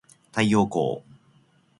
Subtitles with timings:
[0.31, 1.03] 太陽光